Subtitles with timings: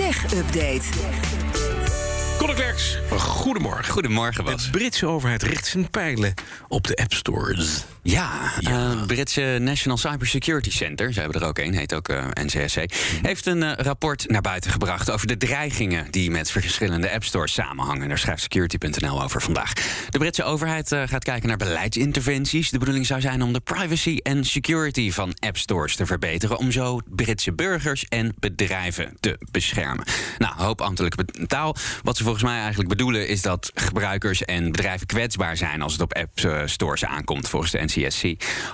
[0.00, 1.49] Tech Update.
[2.40, 3.92] Conor Klerks, goedemorgen.
[3.92, 4.70] Goedemorgen, De Bas.
[4.70, 6.34] Britse overheid richt zijn pijlen
[6.68, 7.84] op de app stores.
[8.02, 8.30] Ja,
[8.60, 12.84] het Britse National Cybersecurity Center, ze hebben er ook een, heet ook eh, NCSC,
[13.22, 18.08] heeft een eh, rapport naar buiten gebracht over de dreigingen die met verschillende appstores samenhangen.
[18.08, 19.72] Daar schrijft security.nl over vandaag.
[20.10, 22.70] De Britse overheid eh, gaat kijken naar beleidsinterventies.
[22.70, 27.00] De bedoeling zou zijn om de privacy en security van appstores te verbeteren, om zo
[27.08, 30.04] Britse burgers en bedrijven te beschermen.
[30.38, 31.76] Nou, hoop ambtelijke taal.
[32.02, 36.00] Wat ze volgens mij eigenlijk bedoelen is dat gebruikers en bedrijven kwetsbaar zijn als het
[36.02, 38.24] op appstores aankomt, volgens de NCSC.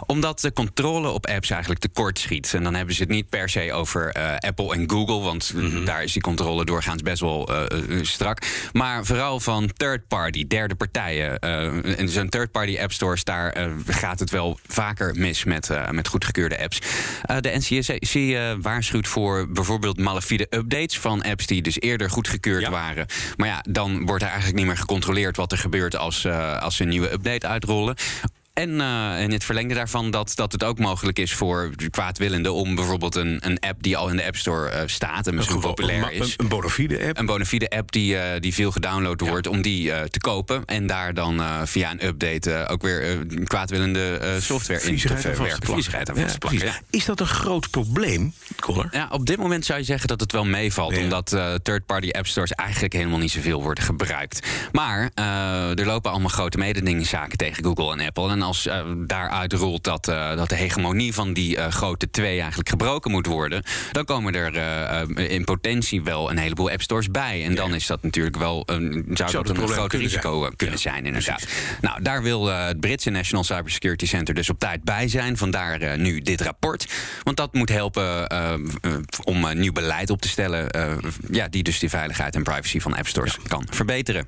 [0.06, 2.54] Omdat de controle op apps eigenlijk tekort schiet.
[2.54, 5.54] En dan hebben ze het niet per se over eh, Apple en Google, want
[5.86, 8.42] daar is die controle doorgaans best wel eh, eh, strak.
[8.72, 11.38] Maar vooral van third party, derde partijen.
[11.38, 15.70] Eh, en zo'n third party app stores, daar eh, gaat het wel vaker mis met,
[15.70, 16.78] eh, met goedgekeurde apps.
[17.22, 22.62] Eh, de NCSC eh, waarschuwt voor bijvoorbeeld malafide updates van apps die dus eerder goedgekeurd
[22.62, 22.70] Ja.
[22.70, 23.06] waren.
[23.36, 26.76] Maar ja, dan wordt er eigenlijk niet meer gecontroleerd wat er gebeurt als, eh, als
[26.76, 27.96] ze een nieuwe update uitrollen.
[28.56, 32.74] En eh, in het verlengde daarvan dat, dat het ook mogelijk is voor kwaadwillenden om
[32.74, 36.12] bijvoorbeeld een, een app die al in de App Store eh, staat en misschien populair
[36.12, 36.34] is.
[36.36, 37.18] Een bona fide app.
[37.18, 40.64] Een bonafide app die, eh, die veel gedownload wordt, om die eh, te kopen.
[40.64, 44.96] En daar dan eh, via een update eh, ook weer eh, kwaadwillende eh, software in
[44.96, 45.74] te verwerken.
[45.74, 46.66] aan te plakken.
[46.66, 46.80] ja.
[46.90, 48.88] Is dat een groot probleem, Connor?
[48.90, 50.98] Ja, op dit moment zou je zeggen dat het wel meevalt.
[50.98, 54.46] Omdat eh, third-party app stores eigenlijk helemaal niet zoveel worden gebruikt.
[54.72, 58.30] Maar eh, er lopen allemaal grote mededingingszaken tegen Google en Apple.
[58.30, 62.40] En als eh, daaruit rolt dat, eh, dat de hegemonie van die eh, grote twee
[62.40, 63.62] eigenlijk gebroken moet worden.
[63.92, 64.54] dan komen er
[65.30, 67.44] in potentie wel een heleboel app stores bij.
[67.44, 70.56] En dan is dat natuurlijk wel een, zou dat een groot kunnen risico zijn.
[70.56, 71.46] kunnen Ja, zijn, inderdaad.
[71.80, 75.36] Nou, daar wil het Britse National Cybersecurity Center dus op tijd bij zijn.
[75.36, 76.86] Vandaar nu dit rapport.
[77.22, 78.30] Want dat moet helpen
[79.24, 80.68] om nieuw beleid op te stellen.
[81.30, 84.26] ja, die dus die veiligheid en privacy van app stores kan verbeteren.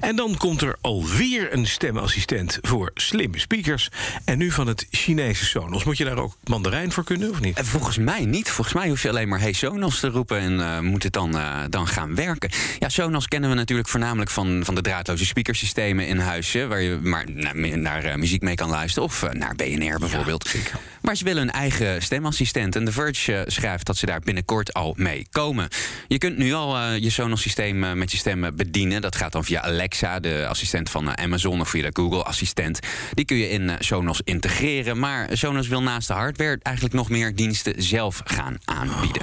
[0.00, 3.88] En dan komt er alweer een stemassistent voor slimme speakers.
[4.24, 5.84] En nu van het Chinese Sonos.
[5.84, 7.56] Moet je daar ook mandarijn voor kunnen, of niet?
[7.56, 8.50] En volgens mij niet.
[8.50, 11.38] Volgens mij hoef je alleen maar Hey Sonos te roepen en eh, moet het dan,
[11.38, 12.50] eh, dan gaan werken.
[12.78, 16.52] Ja, Sonos kennen we natuurlijk voornamelijk van, van de draadloze speakersystemen in huis.
[16.52, 19.08] hè, waar je maar naar, naar eh, muziek mee kan luisteren.
[19.08, 20.54] Of eh, naar BNR bijvoorbeeld.
[21.00, 22.76] Maar ze willen een eigen stemassistent.
[22.76, 25.68] En The Verge eh, schrijft dat ze daar binnenkort al mee komen.
[26.08, 29.00] Je kunt nu al eh, je Sonos-systeem eh, met je stem bedienen.
[29.00, 32.78] Dat gaat dan via Alexa, de assistent van Amazon, of via de Google-assistent.
[33.14, 34.98] Die kun je in Sonos integreren.
[34.98, 39.22] Maar Sonos wil naast de hardware eigenlijk nog meer diensten zelf gaan aanbieden.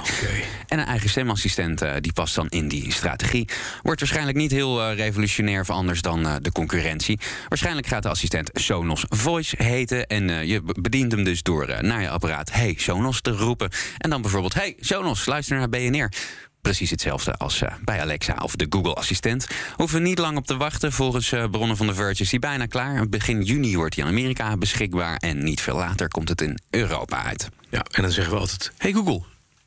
[0.68, 3.48] En een eigen stemassistent die past dan in die strategie.
[3.82, 7.18] Wordt waarschijnlijk niet heel revolutionair voor anders dan de concurrentie.
[7.48, 10.06] Waarschijnlijk gaat de assistent Sonos Voice heten.
[10.06, 13.70] En je be- bedient hem dus door naar je apparaat Hey Sonos te roepen.
[13.98, 16.12] En dan bijvoorbeeld Hey Sonos, luister naar BNR.
[16.60, 19.46] Precies hetzelfde als eh, bij Alexa of de Google-assistent.
[19.76, 20.92] Hoeven we niet lang op te wachten.
[20.92, 23.08] Volgens eh, bronnen van The Verge is die bijna klaar.
[23.08, 25.16] Begin juni wordt hij in Amerika beschikbaar.
[25.16, 27.48] En niet veel later komt het in Europa uit.
[27.68, 28.72] Ja, en dan zeggen we altijd...
[28.78, 29.22] Hey Google,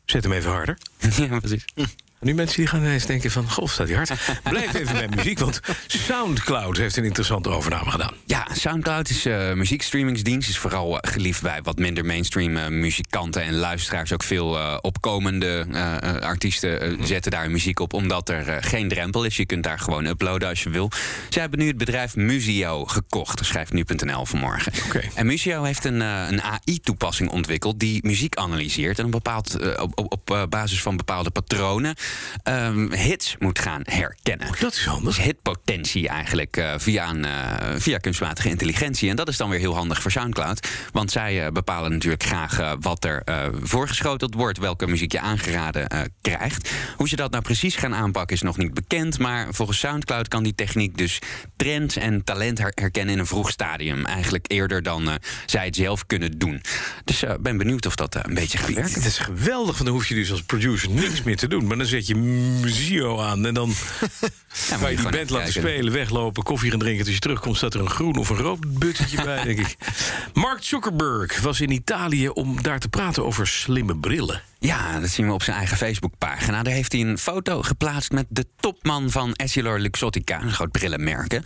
[0.06, 0.78] zet hem even harder.
[1.30, 1.66] ja, precies.
[2.24, 3.50] Nu mensen die gaan ineens denken van...
[3.50, 4.12] Goh, staat hij hard.
[4.50, 8.14] Blijf even bij muziek, want Soundcloud heeft een interessante overname gedaan.
[8.26, 10.50] Ja, Soundcloud is eh muziekstreamingsdienst.
[10.50, 14.14] Is vooral eh, geliefd bij wat minder mainstream eh, muzikanten en luisteraars.
[14.14, 15.66] Ook veel opkomende
[16.22, 19.38] artiesten eh, zetten daar muziek op, omdat er geen drempel is.
[19.38, 20.92] Je kunt daar gewoon uploaden als je wil.
[21.30, 24.74] Ze hebben nu het bedrijf Musio gekocht, schrijft nu.nl vanmorgen.
[24.86, 25.02] Oké.
[25.16, 30.12] En Musio heeft een, een AI-toepassing ontwikkeld die muziek analyseert en een bepaald, op, op,
[30.12, 31.96] op basis van bepaalde patronen
[32.44, 34.48] ehm, hits moet gaan herkennen.
[34.60, 35.16] Dat is handig.
[35.16, 39.10] Dus hitpotentie eigenlijk eh, via, een, eh, via kunstmatige intelligentie.
[39.10, 40.68] En dat is dan weer heel handig voor Soundcloud.
[40.92, 43.24] Want zij eh, bepalen natuurlijk graag wat er
[43.62, 46.72] voorgeschoteld wordt, welke muziek je aangeraden krijgt.
[46.98, 49.20] Hoe ze dat nou precies gaan aanpakken is nog niet bekend.
[49.20, 51.20] Maar volgens Soundcloud kan die techniek dus
[51.56, 54.06] trends en talent her- herkennen in een vroeg stadium.
[54.06, 55.10] Eigenlijk eerder dan
[55.46, 56.62] zij het zelf kunnen doen.
[57.04, 58.94] Dus ik ben benieuwd of dat een beetje gaat werken.
[58.94, 61.68] Het is geweldig, want dan hoef je dus als producer niks meer te doen.
[61.68, 62.24] Maar dan zet je
[62.62, 63.74] Musio aan en dan
[64.70, 67.06] Ja, kan je die band laten spelen, weglopen, koffie gaan drinken.
[67.06, 69.78] Als je terugkomt staat er een groen of een rood buttetje bij, denk ik.
[70.34, 74.42] Mark Zuckerberg was in Italië om daar te praten over slimme brillen.
[74.64, 76.64] Ja, dat zien we op zijn eigen Facebookpagina.
[76.64, 81.32] Daar heeft hij een foto geplaatst met de topman van Essilor Luxottica, een groot brillenmerk.
[81.32, 81.38] hè.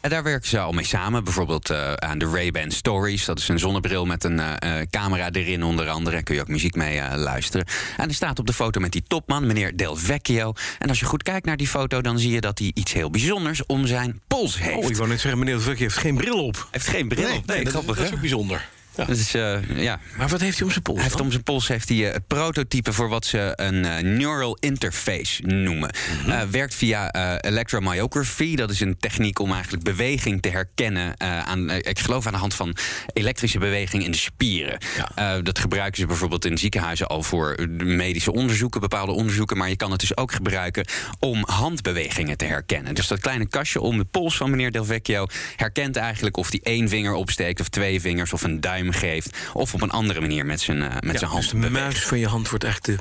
[0.00, 1.24] En daar werken ze al mee samen.
[1.24, 3.24] Bijvoorbeeld eh, aan de Ray-Ban Stories.
[3.24, 6.14] Dat is een zonnebril met een eh, eh, camera erin onder andere.
[6.14, 7.66] Daar kun je ook muziek mee luisteren.
[7.96, 10.52] En er staat op de foto met die topman, meneer Del Vecchio.
[10.78, 13.10] En als je goed kijkt naar die foto, dan zie je dat hij iets heel
[13.10, 14.76] bijzonders om zijn pols heeft.
[14.76, 16.68] Oh, ik wou net zeggen, meneer Vuk heeft geen bril op.
[16.70, 17.28] heeft geen bril.
[17.28, 17.46] Nee, op.
[17.46, 18.68] Nee, dat, grappig dat is ook bijzonder.
[18.96, 19.04] Ja.
[19.04, 19.30] Dus,
[19.74, 20.00] ja.
[20.16, 20.98] Maar wat heeft hij om zijn pols?
[20.98, 25.42] Hij heeft om zijn pols heeft hij het prototype voor wat ze een neural interface
[25.42, 25.94] noemen.
[26.26, 28.56] Mm werkt via electromyography.
[28.56, 31.20] Dat is een techniek om eigenlijk beweging te herkennen.
[31.20, 32.76] aan, ik geloof aan de hand van
[33.12, 34.78] elektrische beweging in de spieren.
[35.42, 39.56] dat gebruiken ze bijvoorbeeld in ziekenhuizen al voor medische onderzoeken, bepaalde onderzoeken.
[39.56, 40.86] Maar je kan het dus ook gebruiken
[41.18, 42.94] om handbewegingen te herkennen.
[42.94, 45.26] Dus dat kleine kastje om de pols van meneer Del Vecchio
[45.56, 49.38] herkent eigenlijk of hij één vinger opsteekt of twee vingers of een duim geeft.
[49.52, 51.50] Of op een andere manier met zijn, uh, met ja, zijn hand.
[51.50, 52.96] Dus de muis van je hand wordt echt de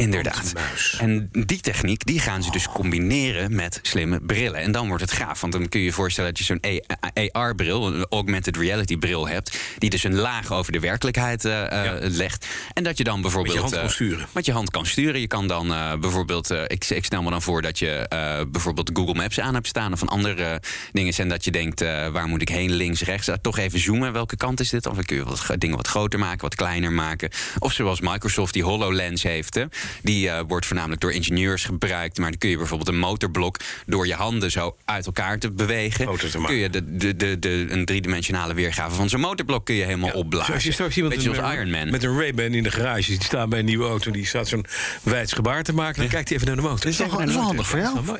[0.00, 0.52] Inderdaad.
[0.98, 4.60] En die techniek die gaan ze dus combineren met slimme brillen.
[4.60, 5.40] En dan wordt het gaaf.
[5.40, 9.58] Want dan kun je je voorstellen dat je zo'n AR-bril, een augmented reality-bril hebt.
[9.78, 11.62] die dus een laag over de werkelijkheid uh,
[11.98, 12.46] legt.
[12.72, 13.54] En dat je dan bijvoorbeeld.
[13.54, 14.26] Met je hand kan sturen.
[14.32, 15.20] Met je hand kan sturen.
[15.20, 15.68] Je kan dan
[16.00, 16.50] bijvoorbeeld.
[16.50, 18.06] ik, ik, stel me dan voor dat je
[18.50, 19.92] bijvoorbeeld Google Maps aan hebt staan.
[19.92, 20.62] of van andere
[20.92, 21.14] dingen.
[21.14, 21.80] En dat je denkt:
[22.12, 22.72] waar moet ik heen?
[22.72, 23.28] Links, rechts.
[23.40, 24.12] toch even zoomen.
[24.12, 24.86] Welke kant is dit?
[24.86, 27.30] Of dan kun je wat dingen wat groter maken, wat kleiner maken.
[27.58, 29.58] Of zoals Microsoft die HoloLens heeft.
[30.02, 32.18] Die uh, wordt voornamelijk door ingenieurs gebruikt.
[32.18, 33.56] Maar dan kun je bijvoorbeeld een motorblok
[33.86, 36.18] door je handen zo uit elkaar te bewegen.
[36.18, 39.84] Te kun je de, de, de, de, een driedimensionale weergave van zo'n motorblok kun je
[39.84, 40.54] helemaal ja, opblazen.
[40.54, 41.90] Als je straks iemand Beetje zoals Iron Man.
[41.90, 44.10] Met een Ray-Ban in de garage die staat bij een nieuwe auto.
[44.10, 44.64] Die staat zo'n
[45.02, 46.00] wijds gebaar te maken.
[46.00, 46.78] Dan kijkt hij even naar de motor.
[46.80, 48.18] Dat is, toch, wel handig voor jou.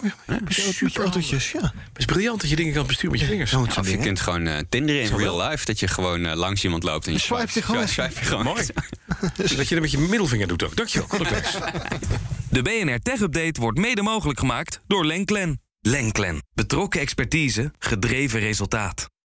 [0.49, 1.61] Super autootjes, ja.
[1.61, 3.55] Het is briljant dat je dingen kan besturen met je vingers.
[3.55, 5.65] Of je kunt gewoon uh, tinderen in real life.
[5.65, 7.89] Dat je gewoon uh, langs iemand loopt en je swipe je gewoon.
[7.89, 8.45] Swipe je gewoon.
[8.45, 8.67] Mooi.
[9.57, 10.77] dat je dat met je middelvinger doet ook.
[10.77, 11.09] Dankjewel.
[12.51, 15.61] De BNR Tech Update wordt mede mogelijk gemaakt door Lenklen.
[15.81, 16.43] Lenklen.
[16.55, 19.11] Betrokken expertise, gedreven resultaat.